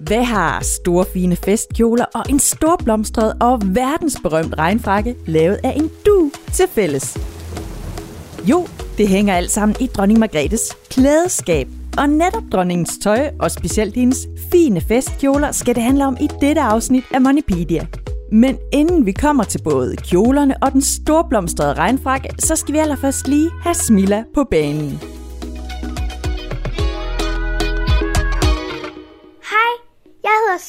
Hvad 0.00 0.24
har 0.24 0.64
store 0.64 1.04
fine 1.12 1.36
festkjoler 1.36 2.04
og 2.14 2.24
en 2.28 2.38
storblomstret 2.38 3.34
og 3.40 3.60
verdensberømt 3.64 4.58
regnfrakke 4.58 5.16
lavet 5.26 5.58
af 5.64 5.72
en 5.76 5.90
du 6.06 6.30
til 6.52 6.64
fælles? 6.68 7.18
Jo, 8.44 8.66
det 8.98 9.08
hænger 9.08 9.34
alt 9.34 9.50
sammen 9.50 9.76
i 9.80 9.86
dronning 9.86 10.20
Margrethes 10.20 10.76
klædeskab. 10.90 11.68
Og 11.98 12.08
netop 12.08 12.42
dronningens 12.52 12.98
tøj, 13.02 13.30
og 13.40 13.50
specielt 13.50 13.94
hendes 13.94 14.18
fine 14.52 14.80
festkjoler, 14.80 15.52
skal 15.52 15.74
det 15.74 15.82
handle 15.82 16.06
om 16.06 16.16
i 16.20 16.28
dette 16.40 16.60
afsnit 16.60 17.04
af 17.14 17.20
Moneypedia. 17.20 17.86
Men 18.32 18.58
inden 18.72 19.06
vi 19.06 19.12
kommer 19.12 19.44
til 19.44 19.62
både 19.62 19.96
kjolerne 19.96 20.62
og 20.62 20.72
den 20.72 20.82
storblomstrede 20.82 21.74
regnfrakke, 21.74 22.28
så 22.38 22.56
skal 22.56 22.74
vi 22.74 22.78
allerførst 22.78 23.28
lige 23.28 23.50
have 23.62 23.74
Smilla 23.74 24.24
på 24.34 24.44
banen. 24.50 25.17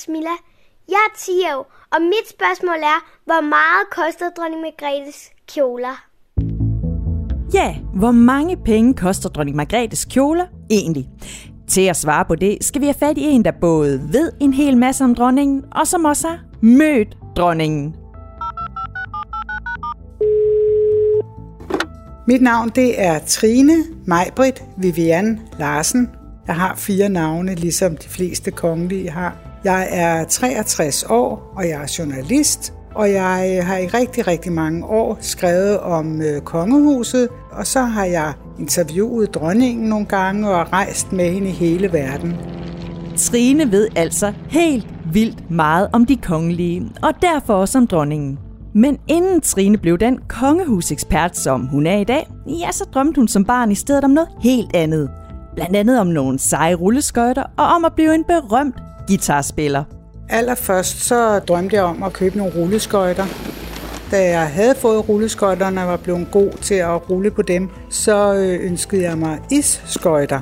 Smilla. 0.10 0.36
Jeg 0.88 1.02
er 1.08 1.18
10 1.18 1.32
år, 1.56 1.74
og 1.94 2.02
mit 2.02 2.30
spørgsmål 2.30 2.76
er, 2.76 3.00
hvor 3.26 3.42
meget 3.42 3.86
koster 3.92 4.30
dronning 4.38 4.62
Margrethes 4.62 5.30
kjoler? 5.48 6.06
Ja, 7.54 7.76
hvor 7.96 8.12
mange 8.12 8.58
penge 8.58 8.94
koster 8.94 9.30
dronning 9.30 9.58
Margrethes 9.58 10.06
kjoler 10.06 10.46
egentlig? 10.70 11.10
Til 11.68 11.82
at 11.82 11.98
svare 11.98 12.26
på 12.26 12.36
det, 12.36 12.58
skal 12.62 12.82
vi 12.82 12.86
have 12.86 12.94
fat 12.94 13.18
i 13.18 13.24
en, 13.24 13.46
der 13.46 13.52
både 13.52 14.02
ved 14.12 14.32
en 14.42 14.54
hel 14.54 14.78
masse 14.78 15.04
om 15.04 15.16
dronningen, 15.16 15.66
og 15.72 15.88
som 15.88 16.06
også 16.06 16.28
har 16.28 16.40
mødt 16.62 17.18
dronningen. 17.38 17.96
Mit 22.28 22.42
navn 22.42 22.70
det 22.70 23.02
er 23.02 23.20
Trine 23.20 23.84
Majbrit 24.06 24.64
Vivian 24.78 25.40
Larsen. 25.60 26.10
Jeg 26.48 26.56
har 26.56 26.76
fire 26.76 27.10
navne, 27.10 27.56
ligesom 27.56 27.98
de 27.98 28.10
fleste 28.10 28.52
kongelige 28.52 29.10
har. 29.10 29.49
Jeg 29.64 29.88
er 29.92 30.24
63 30.24 31.04
år, 31.10 31.54
og 31.56 31.64
jeg 31.64 31.82
er 31.84 31.96
journalist, 32.00 32.74
og 32.96 33.12
jeg 33.12 33.66
har 33.66 33.78
i 33.78 33.88
rigtig, 33.88 34.28
rigtig 34.28 34.52
mange 34.52 34.86
år 34.86 35.18
skrevet 35.22 35.80
om 35.80 36.22
øh, 36.22 36.42
kongehuset, 36.42 37.30
og 37.52 37.68
så 37.68 37.82
har 37.82 38.06
jeg 38.06 38.34
interviewet 38.60 39.34
dronningen 39.34 39.90
nogle 39.90 40.06
gange 40.06 40.50
og 40.50 40.74
rejst 40.74 41.12
med 41.12 41.32
hende 41.32 41.48
i 41.48 41.52
hele 41.52 41.94
verden. 41.94 42.36
Trine 43.18 43.72
ved 43.72 43.88
altså 43.96 44.34
helt 44.50 44.88
vildt 45.14 45.52
meget 45.52 45.90
om 45.94 46.06
de 46.06 46.16
kongelige, 46.16 46.92
og 47.04 47.14
derfor 47.22 47.54
også 47.54 47.78
om 47.78 47.88
dronningen. 47.88 48.40
Men 48.74 48.98
inden 49.08 49.42
Trine 49.42 49.78
blev 49.78 49.98
den 49.98 50.20
kongehusekspert, 50.28 51.38
som 51.38 51.66
hun 51.66 51.88
er 51.88 51.98
i 51.98 52.04
dag, 52.04 52.28
ja, 52.48 52.72
så 52.72 52.86
drømte 52.94 53.20
hun 53.20 53.28
som 53.28 53.46
barn 53.46 53.72
i 53.72 53.76
stedet 53.76 54.04
om 54.04 54.12
noget 54.12 54.30
helt 54.42 54.76
andet. 54.76 55.10
Blandt 55.56 55.76
andet 55.76 56.00
om 56.00 56.08
nogle 56.08 56.40
seje 56.40 56.74
rulleskøjter 56.74 57.44
og 57.58 57.66
om 57.66 57.86
at 57.86 57.94
blive 57.96 58.16
en 58.16 58.24
berømt 58.24 58.76
guitarspiller. 59.10 59.84
Allerførst 60.30 61.04
så 61.04 61.40
drømte 61.40 61.76
jeg 61.76 61.84
om 61.84 62.04
at 62.04 62.14
købe 62.14 62.38
nogle 62.38 62.54
rulleskøjter. 62.56 63.26
Da 64.12 64.30
jeg 64.30 64.48
havde 64.48 64.76
fået 64.76 65.10
rulleskøjterne 65.10 65.82
og 65.82 65.88
var 65.88 65.98
blevet 65.98 66.28
god 66.32 66.52
til 66.62 66.76
at 66.76 67.10
rulle 67.10 67.32
på 67.32 67.42
dem, 67.42 67.70
så 67.90 68.34
øh, 68.34 68.66
ønskede 68.66 69.04
jeg 69.04 69.18
mig 69.18 69.40
isskøjter. 69.52 70.40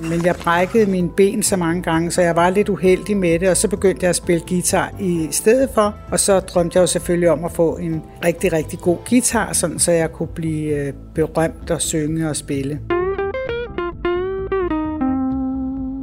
Men 0.00 0.24
jeg 0.24 0.36
brækkede 0.36 0.86
mine 0.86 1.10
ben 1.16 1.42
så 1.42 1.56
mange 1.56 1.82
gange, 1.82 2.10
så 2.10 2.22
jeg 2.22 2.36
var 2.36 2.50
lidt 2.50 2.68
uheldig 2.68 3.16
med 3.16 3.38
det, 3.38 3.48
og 3.48 3.56
så 3.56 3.68
begyndte 3.68 4.02
jeg 4.04 4.10
at 4.10 4.16
spille 4.16 4.42
guitar 4.48 4.92
i 5.00 5.28
stedet 5.30 5.70
for. 5.74 5.94
Og 6.10 6.20
så 6.20 6.40
drømte 6.40 6.76
jeg 6.76 6.82
jo 6.82 6.86
selvfølgelig 6.86 7.30
om 7.30 7.44
at 7.44 7.52
få 7.52 7.76
en 7.76 8.02
rigtig, 8.24 8.52
rigtig 8.52 8.78
god 8.78 8.96
guitar, 9.10 9.52
sådan 9.52 9.78
så 9.78 9.92
jeg 9.92 10.12
kunne 10.12 10.28
blive 10.34 10.76
øh, 10.76 10.92
berømt 11.14 11.70
og 11.70 11.80
synge 11.80 12.30
og 12.30 12.36
spille. 12.36 12.80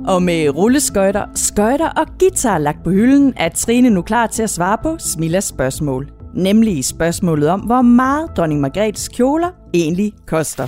Og 0.10 0.24
med 0.24 0.50
rulleskøjter, 0.50 1.26
skøjter 1.36 1.90
og 1.90 2.06
guitar 2.20 2.58
lagt 2.58 2.84
på 2.84 2.90
hylden, 2.90 3.34
er 3.38 3.50
Trine 3.50 3.90
nu 3.90 4.02
klar 4.02 4.28
til 4.28 4.44
at 4.44 4.50
svare 4.50 4.78
på 4.84 4.98
Smillas 5.00 5.44
spørgsmål. 5.44 6.10
Nemlig 6.36 6.86
spørgsmålet 6.86 7.50
om, 7.50 7.60
hvor 7.60 7.82
meget 7.82 8.30
dronning 8.38 8.62
Margrethes 8.62 9.08
kjoler 9.08 9.50
egentlig 9.74 10.14
koster. 10.26 10.68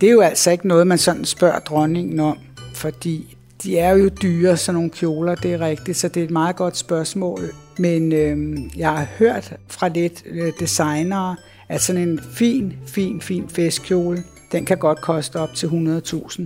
Det 0.00 0.08
er 0.08 0.12
jo 0.12 0.20
altså 0.20 0.50
ikke 0.50 0.68
noget, 0.68 0.86
man 0.86 0.98
sådan 0.98 1.24
spørger 1.24 1.58
dronningen 1.58 2.20
om, 2.20 2.38
fordi 2.74 3.36
de 3.62 3.78
er 3.78 3.90
jo 3.96 4.08
dyre, 4.22 4.56
sådan 4.56 4.74
nogle 4.74 4.90
kjoler, 4.90 5.34
det 5.34 5.54
er 5.54 5.60
rigtigt, 5.60 5.98
så 5.98 6.08
det 6.08 6.20
er 6.20 6.24
et 6.24 6.30
meget 6.30 6.56
godt 6.56 6.76
spørgsmål. 6.76 7.40
Men 7.78 8.12
øh, 8.12 8.58
jeg 8.76 8.90
har 8.90 9.06
hørt 9.18 9.52
fra 9.68 9.88
lidt 9.88 10.22
øh, 10.26 10.52
designere, 10.60 11.36
at 11.68 11.80
sådan 11.80 12.08
en 12.08 12.20
fin, 12.32 12.72
fin, 12.86 13.20
fin 13.20 13.48
festkjole, 13.48 14.22
den 14.52 14.64
kan 14.64 14.78
godt 14.78 15.00
koste 15.00 15.36
op 15.40 15.54
til 15.54 15.66
100.000. 15.66 16.42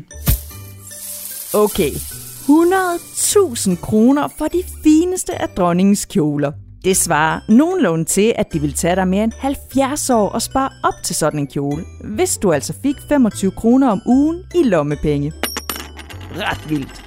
Okay, 1.54 1.90
100.000 1.90 3.80
kroner 3.80 4.28
for 4.38 4.44
de 4.44 4.62
fineste 4.84 5.42
af 5.42 5.48
dronningens 5.48 6.04
kjoler. 6.04 6.52
Det 6.84 6.96
svarer 6.96 7.40
nogenlunde 7.48 8.04
til, 8.04 8.32
at 8.36 8.52
de 8.52 8.60
vil 8.60 8.72
tage 8.72 8.96
dig 8.96 9.08
mere 9.08 9.24
end 9.24 9.32
70 9.38 10.10
år 10.10 10.28
og 10.28 10.42
spare 10.42 10.70
op 10.82 10.94
til 11.04 11.14
sådan 11.14 11.40
en 11.40 11.46
kjole, 11.46 11.84
hvis 12.04 12.36
du 12.36 12.52
altså 12.52 12.74
fik 12.82 12.96
25 13.08 13.50
kroner 13.50 13.90
om 13.90 14.00
ugen 14.06 14.42
i 14.54 14.62
lommepenge. 14.62 15.32
Ret 16.36 16.70
vildt. 16.70 17.02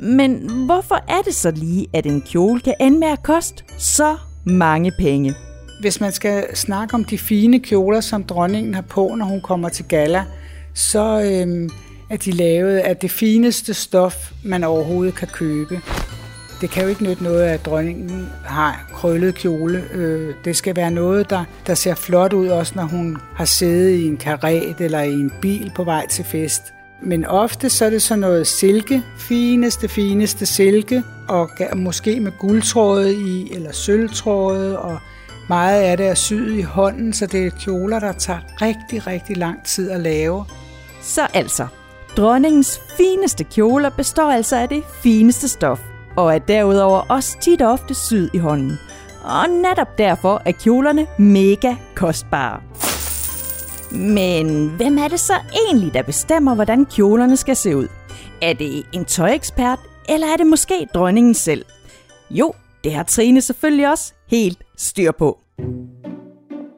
Men 0.00 0.50
hvorfor 0.66 0.94
er 1.08 1.22
det 1.24 1.34
så 1.34 1.50
lige, 1.50 1.86
at 1.92 2.06
en 2.06 2.22
kjole 2.22 2.60
kan 2.60 2.74
ende 2.80 2.98
med 2.98 3.08
at 3.08 3.22
koste 3.22 3.64
så 3.78 4.16
mange 4.46 4.92
penge? 4.98 5.34
Hvis 5.80 6.00
man 6.00 6.12
skal 6.12 6.56
snakke 6.56 6.94
om 6.94 7.04
de 7.04 7.18
fine 7.18 7.60
kjoler, 7.60 8.00
som 8.00 8.24
dronningen 8.24 8.74
har 8.74 8.82
på, 8.82 9.14
når 9.18 9.26
hun 9.26 9.40
kommer 9.40 9.68
til 9.68 9.84
gala, 9.84 10.24
så 10.74 11.20
øh, 11.20 11.70
er 12.10 12.16
de 12.16 12.30
lavet 12.30 12.78
af 12.78 12.96
det 12.96 13.10
fineste 13.10 13.74
stof, 13.74 14.32
man 14.44 14.64
overhovedet 14.64 15.14
kan 15.14 15.28
købe. 15.28 15.80
Det 16.60 16.70
kan 16.70 16.82
jo 16.82 16.88
ikke 16.88 17.04
nytte 17.04 17.22
noget, 17.22 17.42
at 17.42 17.66
dronningen 17.66 18.28
har 18.44 18.90
krøllet 18.92 19.34
kjole. 19.34 19.84
Øh, 19.92 20.34
det 20.44 20.56
skal 20.56 20.76
være 20.76 20.90
noget, 20.90 21.30
der, 21.30 21.44
der 21.66 21.74
ser 21.74 21.94
flot 21.94 22.32
ud, 22.32 22.48
også 22.48 22.72
når 22.76 22.84
hun 22.84 23.16
har 23.34 23.44
siddet 23.44 23.90
i 23.90 24.06
en 24.06 24.16
karet 24.16 24.80
eller 24.80 25.00
i 25.00 25.12
en 25.12 25.32
bil 25.42 25.72
på 25.74 25.84
vej 25.84 26.06
til 26.06 26.24
fest. 26.24 26.62
Men 27.02 27.24
ofte 27.24 27.70
så 27.70 27.84
er 27.84 27.90
det 27.90 28.02
sådan 28.02 28.20
noget 28.20 28.46
silke, 28.46 29.02
fineste, 29.18 29.88
fineste 29.88 30.46
silke, 30.46 31.02
og 31.28 31.50
måske 31.76 32.20
med 32.20 32.32
guldtråde 32.38 33.14
i, 33.14 33.54
eller 33.54 33.72
sølvtråde, 33.72 34.78
og 34.78 34.98
meget 35.48 35.82
af 35.82 35.96
det 35.96 36.06
er 36.06 36.14
syet 36.14 36.58
i 36.58 36.62
hånden, 36.62 37.12
så 37.12 37.26
det 37.26 37.46
er 37.46 37.50
kjoler, 37.50 38.00
der 38.00 38.12
tager 38.12 38.40
rigtig, 38.62 39.06
rigtig 39.06 39.36
lang 39.36 39.64
tid 39.64 39.90
at 39.90 40.00
lave. 40.00 40.44
Så 41.02 41.26
altså, 41.34 41.66
dronningens 42.16 42.80
fineste 42.96 43.44
kjoler 43.44 43.90
består 43.90 44.30
altså 44.30 44.56
af 44.56 44.68
det 44.68 44.82
fineste 45.02 45.48
stof, 45.48 45.80
og 46.16 46.34
er 46.34 46.38
derudover 46.38 47.00
også 47.08 47.38
tit 47.40 47.62
og 47.62 47.72
ofte 47.72 47.94
syet 47.94 48.30
i 48.34 48.38
hånden. 48.38 48.78
Og 49.24 49.48
netop 49.48 49.98
derfor 49.98 50.42
er 50.44 50.52
kjolerne 50.52 51.06
mega 51.18 51.74
kostbare. 51.94 52.60
Men 53.90 54.68
hvem 54.68 54.98
er 54.98 55.08
det 55.08 55.20
så 55.20 55.34
egentlig, 55.66 55.94
der 55.94 56.02
bestemmer, 56.02 56.54
hvordan 56.54 56.86
kjolerne 56.86 57.36
skal 57.36 57.56
se 57.56 57.76
ud? 57.76 57.88
Er 58.42 58.52
det 58.52 58.86
en 58.92 59.04
tøjekspert, 59.04 59.78
eller 60.08 60.26
er 60.26 60.36
det 60.36 60.46
måske 60.46 60.88
dronningen 60.94 61.34
selv? 61.34 61.64
Jo, 62.30 62.52
det 62.84 62.94
har 62.94 63.02
Trine 63.02 63.40
selvfølgelig 63.40 63.90
også 63.90 64.13
helt 64.30 64.58
styr 64.76 65.12
på. 65.12 65.38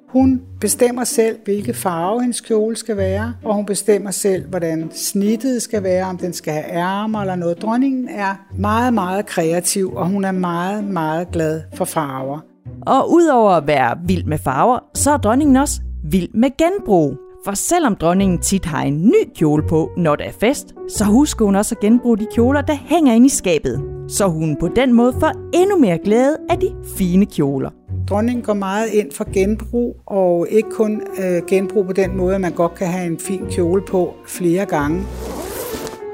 Hun 0.08 0.42
bestemmer 0.60 1.04
selv, 1.04 1.38
hvilke 1.44 1.74
farve 1.74 2.20
hendes 2.20 2.40
kjole 2.40 2.76
skal 2.76 2.96
være, 2.96 3.34
og 3.44 3.54
hun 3.54 3.66
bestemmer 3.66 4.10
selv, 4.10 4.48
hvordan 4.48 4.90
snittet 4.94 5.62
skal 5.62 5.82
være, 5.82 6.04
om 6.04 6.18
den 6.18 6.32
skal 6.32 6.52
have 6.52 6.64
ærmer 6.70 7.20
eller 7.20 7.36
noget. 7.36 7.62
Dronningen 7.62 8.08
er 8.08 8.34
meget, 8.58 8.94
meget 8.94 9.26
kreativ, 9.26 9.92
og 9.94 10.08
hun 10.08 10.24
er 10.24 10.32
meget, 10.32 10.84
meget 10.84 11.30
glad 11.32 11.62
for 11.74 11.84
farver. 11.84 12.38
Og 12.86 13.12
udover 13.12 13.50
at 13.50 13.66
være 13.66 13.96
vild 14.06 14.24
med 14.24 14.38
farver, 14.38 14.78
så 14.94 15.10
er 15.10 15.16
dronningen 15.16 15.56
også 15.56 15.80
vild 16.04 16.28
med 16.34 16.50
genbrug. 16.58 17.16
For 17.44 17.54
selvom 17.54 17.96
dronningen 17.96 18.38
tit 18.38 18.64
har 18.64 18.82
en 18.82 19.06
ny 19.06 19.32
kjole 19.34 19.62
på, 19.68 19.90
når 19.96 20.16
der 20.16 20.24
er 20.24 20.32
fest, 20.40 20.74
så 20.88 21.04
husker 21.04 21.44
hun 21.44 21.54
også 21.54 21.74
at 21.74 21.80
genbruge 21.80 22.18
de 22.18 22.26
kjoler, 22.34 22.60
der 22.60 22.74
hænger 22.74 23.14
inde 23.14 23.26
i 23.26 23.28
skabet. 23.28 23.95
Så 24.08 24.26
hun 24.26 24.56
på 24.60 24.68
den 24.68 24.92
måde 24.92 25.12
får 25.20 25.32
endnu 25.54 25.78
mere 25.78 25.98
glæde 25.98 26.36
af 26.50 26.58
de 26.58 26.74
fine 26.96 27.26
kjoler. 27.26 27.70
Dronningen 28.08 28.44
går 28.44 28.54
meget 28.54 28.88
ind 28.88 29.12
for 29.12 29.32
genbrug, 29.32 29.96
og 30.06 30.46
ikke 30.50 30.70
kun 30.70 31.02
øh, 31.18 31.42
genbrug 31.48 31.86
på 31.86 31.92
den 31.92 32.16
måde, 32.16 32.34
at 32.34 32.40
man 32.40 32.52
godt 32.52 32.74
kan 32.74 32.86
have 32.86 33.06
en 33.06 33.18
fin 33.18 33.46
kjole 33.50 33.82
på 33.82 34.14
flere 34.26 34.66
gange. 34.66 35.02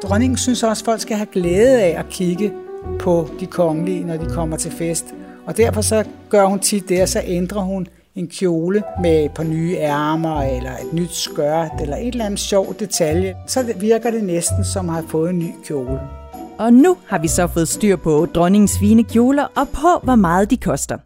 Dronningen 0.03 0.37
synes 0.37 0.63
også, 0.63 0.83
at 0.83 0.85
folk 0.85 1.01
skal 1.01 1.17
have 1.17 1.27
glæde 1.33 1.83
af 1.83 1.99
at 1.99 2.09
kigge 2.11 2.53
på 3.01 3.29
de 3.41 3.47
kongelige, 3.47 4.05
når 4.05 4.17
de 4.17 4.27
kommer 4.27 4.57
til 4.57 4.71
fest. 4.71 5.15
Og 5.47 5.57
derfor 5.57 5.81
så 5.81 6.05
gør 6.29 6.45
hun 6.45 6.59
tit 6.59 6.89
det, 6.89 7.03
og 7.03 7.09
så 7.09 7.21
ændrer 7.27 7.61
hun 7.61 7.87
en 8.15 8.29
kjole 8.29 8.83
med 9.03 9.29
på 9.35 9.43
nye 9.43 9.77
ærmer, 9.77 10.43
eller 10.43 10.71
et 10.71 10.93
nyt 10.93 11.13
skørt, 11.13 11.71
eller 11.81 11.97
et 11.97 12.09
eller 12.09 12.25
andet 12.25 12.41
sjov 12.41 12.75
detalje. 12.79 13.35
Så 13.47 13.75
virker 13.81 14.11
det 14.11 14.25
næsten 14.25 14.65
som 14.65 14.89
at 14.89 14.95
have 14.95 15.09
fået 15.09 15.31
en 15.31 15.39
ny 15.39 15.51
kjole. 15.65 16.22
Og 16.59 16.73
nu 16.73 16.97
har 17.07 17.19
vi 17.19 17.29
så 17.29 17.47
fået 17.47 17.69
styr 17.69 17.97
på 17.97 18.27
dronningens 18.35 18.79
fine 18.79 19.05
kjoler 19.05 19.47
og 19.57 19.69
på, 19.69 19.89
hvor 20.03 20.15
meget 20.15 20.51
de 20.51 20.57
koster. 20.57 20.97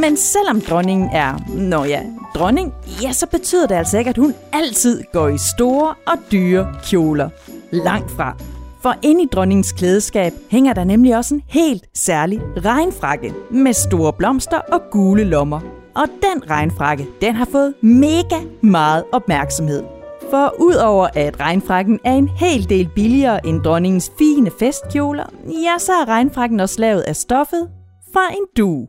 Men 0.00 0.16
selvom 0.16 0.60
dronningen 0.60 1.10
er, 1.12 1.38
nå 1.48 1.84
ja, 1.84 2.00
dronning, 2.34 2.72
ja, 3.02 3.12
så 3.12 3.26
betyder 3.26 3.66
det 3.66 3.74
altså 3.74 3.98
ikke, 3.98 4.10
at 4.10 4.18
hun 4.18 4.34
altid 4.52 5.02
går 5.12 5.28
i 5.28 5.38
store 5.38 5.94
og 6.06 6.18
dyre 6.32 6.74
kjoler. 6.84 7.28
Langt 7.70 8.10
fra. 8.10 8.36
For 8.82 8.94
inde 9.02 9.22
i 9.22 9.28
dronningens 9.32 9.72
klædeskab 9.72 10.32
hænger 10.50 10.72
der 10.72 10.84
nemlig 10.84 11.16
også 11.16 11.34
en 11.34 11.42
helt 11.48 11.84
særlig 11.94 12.40
regnfrakke 12.64 13.34
med 13.50 13.72
store 13.72 14.12
blomster 14.12 14.58
og 14.58 14.80
gule 14.90 15.24
lommer. 15.24 15.60
Og 15.94 16.04
den 16.22 16.50
regnfrakke, 16.50 17.06
den 17.20 17.34
har 17.34 17.48
fået 17.52 17.74
mega 17.80 18.36
meget 18.60 19.04
opmærksomhed. 19.12 19.93
For 20.34 20.54
udover 20.58 21.08
at 21.14 21.40
regnfrakken 21.40 22.00
er 22.04 22.12
en 22.12 22.28
hel 22.28 22.68
del 22.68 22.88
billigere 22.94 23.46
end 23.46 23.62
dronningens 23.62 24.12
fine 24.18 24.50
festkjoler, 24.58 25.24
ja, 25.46 25.78
så 25.78 25.92
er 25.92 26.08
regnfrakken 26.08 26.60
også 26.60 26.80
lavet 26.80 27.00
af 27.00 27.16
stoffet 27.16 27.68
fra 28.12 28.32
en 28.32 28.46
du. 28.56 28.86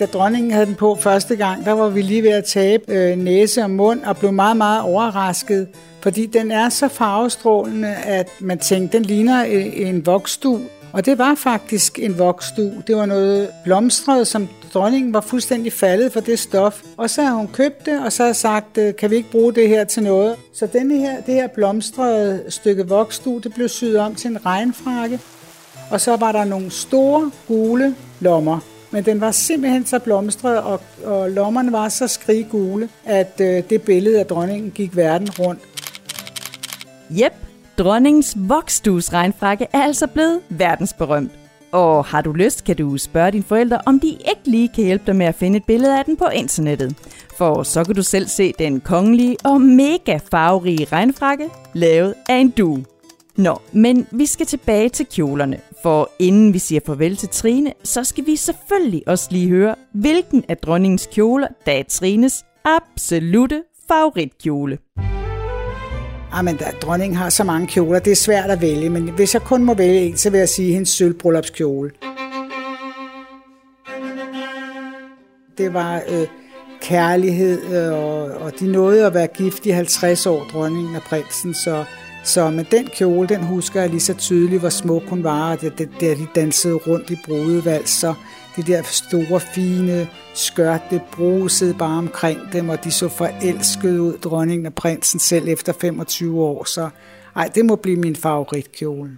Da 0.00 0.06
dronningen 0.06 0.50
havde 0.52 0.66
den 0.66 0.74
på 0.74 0.94
første 0.94 1.36
gang, 1.36 1.64
der 1.64 1.72
var 1.72 1.88
vi 1.88 2.02
lige 2.02 2.22
ved 2.22 2.30
at 2.30 2.44
tabe 2.44 2.84
øh, 2.88 3.16
næse 3.16 3.62
og 3.62 3.70
mund 3.70 4.02
og 4.02 4.16
blev 4.16 4.32
meget, 4.32 4.56
meget 4.56 4.82
overrasket, 4.82 5.68
fordi 6.02 6.26
den 6.26 6.50
er 6.50 6.68
så 6.68 6.88
farvestrålende, 6.88 7.94
at 7.94 8.28
man 8.40 8.58
tænkte, 8.58 8.98
den 8.98 9.06
ligner 9.06 9.44
øh, 9.46 9.88
en 9.88 10.06
voksdu. 10.06 10.60
Og 10.94 11.06
det 11.06 11.18
var 11.18 11.34
faktisk 11.34 11.98
en 11.98 12.18
voksdu. 12.18 12.70
Det 12.86 12.96
var 12.96 13.06
noget 13.06 13.50
blomstret, 13.64 14.26
som 14.26 14.48
dronningen 14.74 15.14
var 15.14 15.20
fuldstændig 15.20 15.72
faldet 15.72 16.12
for 16.12 16.20
det 16.20 16.38
stof. 16.38 16.82
Og 16.96 17.10
så 17.10 17.22
har 17.22 17.34
hun 17.34 17.48
købt 17.48 17.86
det, 17.86 18.04
og 18.04 18.12
så 18.12 18.24
har 18.24 18.32
sagt, 18.32 18.78
øh, 18.78 18.96
kan 18.96 19.10
vi 19.10 19.16
ikke 19.16 19.30
bruge 19.30 19.54
det 19.54 19.68
her 19.68 19.84
til 19.84 20.02
noget? 20.02 20.36
Så 20.52 20.66
denne 20.66 20.98
her, 20.98 21.20
det 21.20 21.34
her 21.34 21.46
blomstrede 21.46 22.44
stykke 22.48 22.88
voksdu, 22.88 23.38
det 23.38 23.54
blev 23.54 23.68
syet 23.68 23.98
om 23.98 24.14
til 24.14 24.30
en 24.30 24.46
regnfrakke. 24.46 25.20
Og 25.90 26.00
så 26.00 26.16
var 26.16 26.32
der 26.32 26.44
nogle 26.44 26.70
store 26.70 27.30
gule 27.48 27.94
lommer. 28.20 28.58
Men 28.90 29.04
den 29.04 29.20
var 29.20 29.30
simpelthen 29.30 29.86
så 29.86 29.98
blomstret, 29.98 30.58
og, 30.58 30.80
og 31.04 31.30
lommerne 31.30 31.72
var 31.72 31.88
så 31.88 32.08
skriggule, 32.08 32.88
at 33.04 33.40
øh, 33.40 33.62
det 33.70 33.82
billede 33.82 34.20
af 34.20 34.26
dronningen 34.26 34.70
gik 34.70 34.96
verden 34.96 35.30
rundt. 35.30 35.60
Jep, 37.10 37.32
dronningens 37.78 38.36
voksdues 38.36 39.12
regnfrakke 39.12 39.66
er 39.72 39.82
altså 39.82 40.06
blevet 40.06 40.40
verdensberømt. 40.48 41.30
Og 41.72 42.04
har 42.04 42.22
du 42.22 42.32
lyst, 42.32 42.64
kan 42.64 42.76
du 42.76 42.98
spørge 42.98 43.30
dine 43.30 43.44
forældre, 43.44 43.78
om 43.86 44.00
de 44.00 44.08
ikke 44.08 44.40
lige 44.44 44.68
kan 44.68 44.84
hjælpe 44.84 45.04
dig 45.06 45.16
med 45.16 45.26
at 45.26 45.34
finde 45.34 45.56
et 45.56 45.64
billede 45.64 45.98
af 45.98 46.04
den 46.04 46.16
på 46.16 46.24
internettet. 46.34 46.96
For 47.38 47.62
så 47.62 47.84
kan 47.84 47.94
du 47.94 48.02
selv 48.02 48.26
se 48.26 48.52
den 48.58 48.80
kongelige 48.80 49.36
og 49.44 49.60
mega 49.60 50.18
farverige 50.30 50.84
regnfrakke, 50.84 51.48
lavet 51.72 52.14
af 52.28 52.36
en 52.36 52.50
du. 52.50 52.78
Nå, 53.36 53.60
men 53.72 54.06
vi 54.10 54.26
skal 54.26 54.46
tilbage 54.46 54.88
til 54.88 55.06
kjolerne, 55.06 55.60
for 55.82 56.10
inden 56.18 56.54
vi 56.54 56.58
siger 56.58 56.80
farvel 56.86 57.16
til 57.16 57.28
Trine, 57.28 57.72
så 57.84 58.04
skal 58.04 58.26
vi 58.26 58.36
selvfølgelig 58.36 59.02
også 59.06 59.28
lige 59.30 59.48
høre, 59.48 59.74
hvilken 59.94 60.44
af 60.48 60.56
dronningens 60.56 61.08
kjoler, 61.12 61.48
der 61.66 61.72
er 61.72 61.82
Trines 61.88 62.44
absolute 62.64 63.62
favoritkjole. 63.88 64.78
Ah, 66.34 66.38
Jamen, 66.38 66.56
da, 66.56 66.64
dronningen 66.82 67.16
har 67.16 67.30
så 67.30 67.44
mange 67.44 67.66
kjoler, 67.66 67.98
det 67.98 68.10
er 68.10 68.16
svært 68.16 68.50
at 68.50 68.60
vælge, 68.60 68.90
men 68.90 69.08
hvis 69.08 69.34
jeg 69.34 69.42
kun 69.42 69.64
må 69.64 69.74
vælge 69.74 70.00
en, 70.00 70.16
så 70.16 70.30
vil 70.30 70.38
jeg 70.38 70.48
sige 70.48 70.72
hendes 70.72 70.88
sølvbryllupskjole. 70.88 71.90
Det 75.58 75.74
var 75.74 76.02
øh, 76.08 76.26
kærlighed, 76.82 77.62
øh, 77.74 77.92
og, 77.92 78.22
og 78.24 78.52
de 78.60 78.72
nåede 78.72 79.06
at 79.06 79.14
være 79.14 79.26
gift 79.26 79.66
i 79.66 79.70
50 79.70 80.26
år, 80.26 80.44
dronningen 80.52 80.96
og 80.96 81.02
prinsen, 81.02 81.54
så, 81.54 81.84
så 82.24 82.50
med 82.50 82.64
den 82.64 82.86
kjole, 82.86 83.28
den 83.28 83.42
husker 83.42 83.80
jeg 83.80 83.90
lige 83.90 84.00
så 84.00 84.14
tydeligt, 84.14 84.60
hvor 84.60 84.68
smuk 84.68 85.02
hun 85.08 85.24
var, 85.24 85.52
og 85.52 85.60
det, 85.60 85.78
det, 85.78 85.88
der 86.00 86.14
de 86.14 86.26
dansede 86.34 86.74
rundt 86.74 87.10
i 87.10 87.16
brudevals, 87.26 87.90
så 87.90 88.14
det 88.56 88.66
der 88.66 88.82
store, 88.82 89.40
fine 89.40 90.08
skørt, 90.34 90.80
det 90.90 91.02
brusede 91.12 91.74
bare 91.74 91.98
omkring 91.98 92.38
dem, 92.52 92.68
og 92.68 92.84
de 92.84 92.90
så 92.90 93.08
forelskede 93.08 94.02
ud, 94.02 94.12
dronningen 94.18 94.66
og 94.66 94.74
prinsen 94.74 95.20
selv 95.20 95.48
efter 95.48 95.72
25 95.80 96.42
år. 96.42 96.64
Så 96.64 96.88
ej, 97.36 97.50
det 97.54 97.64
må 97.64 97.76
blive 97.76 97.96
min 97.96 98.16
favoritkjole. 98.16 99.10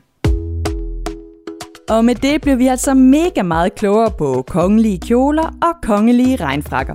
Og 1.88 2.05
med 2.05 2.15
det 2.15 2.43
blev 2.43 2.59
vi 2.59 2.67
altså 2.67 2.94
mega 2.94 3.43
meget 3.43 3.75
klogere 3.75 4.11
på 4.19 4.44
kongelige 4.47 4.99
kjoler 4.99 5.59
og 5.62 5.75
kongelige 5.82 6.37
regnfrakker. 6.37 6.94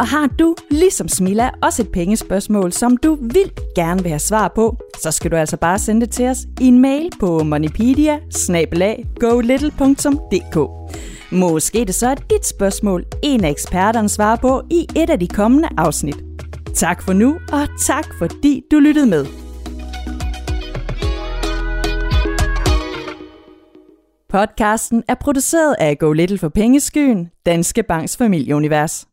Og 0.00 0.06
har 0.06 0.26
du, 0.26 0.54
ligesom 0.70 1.08
Smilla, 1.08 1.50
også 1.62 1.82
et 1.82 1.88
pengespørgsmål, 1.92 2.72
som 2.72 2.96
du 2.96 3.18
vil 3.20 3.52
gerne 3.74 4.02
vil 4.02 4.08
have 4.08 4.18
svar 4.18 4.52
på, 4.54 4.76
så 5.02 5.10
skal 5.10 5.30
du 5.30 5.36
altså 5.36 5.56
bare 5.56 5.78
sende 5.78 6.00
det 6.00 6.10
til 6.10 6.26
os 6.26 6.38
i 6.60 6.66
en 6.66 6.78
mail 6.78 7.10
på 7.20 7.42
moneypedia 7.42 8.18
Måske 11.32 11.84
det 11.84 11.94
så 11.94 12.08
er 12.08 12.14
dit 12.14 12.46
spørgsmål, 12.46 13.04
en 13.22 13.44
af 13.44 13.50
eksperterne 13.50 14.08
svarer 14.08 14.36
på 14.36 14.62
i 14.70 14.86
et 14.96 15.10
af 15.10 15.20
de 15.20 15.28
kommende 15.28 15.68
afsnit. 15.76 16.16
Tak 16.74 17.02
for 17.02 17.12
nu, 17.12 17.38
og 17.52 17.68
tak 17.80 18.04
fordi 18.18 18.62
du 18.70 18.78
lyttede 18.78 19.06
med. 19.06 19.26
Podcasten 24.28 25.02
er 25.08 25.14
produceret 25.14 25.76
af 25.78 25.98
Go 25.98 26.12
Little 26.12 26.38
for 26.38 26.48
Pengeskyen, 26.48 27.30
Danske 27.46 27.82
Banks 27.82 28.16
familieunivers. 28.16 29.07